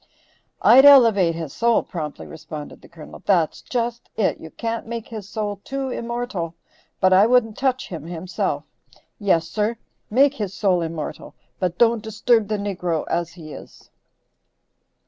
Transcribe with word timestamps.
"I'd 0.63 0.83
elevate 0.83 1.35
his 1.35 1.53
soul," 1.53 1.83
promptly 1.83 2.25
responded 2.25 2.81
the 2.81 2.87
Colonel; 2.87 3.21
"that's 3.23 3.61
just 3.61 4.09
it; 4.17 4.39
you 4.39 4.49
can't 4.49 4.87
make 4.87 5.09
his 5.09 5.29
soul 5.29 5.61
too 5.63 5.91
immortal, 5.91 6.55
but 6.99 7.13
I 7.13 7.27
wouldn't 7.27 7.55
touch 7.55 7.89
him, 7.89 8.05
himself. 8.07 8.63
Yes, 9.19 9.47
sir! 9.47 9.77
make 10.09 10.33
his 10.33 10.55
soul 10.55 10.81
immortal, 10.81 11.35
but 11.59 11.77
don't 11.77 12.01
disturb 12.01 12.47
the 12.47 12.57
niggro 12.57 13.05
as 13.11 13.33
he 13.33 13.53
is." 13.53 13.91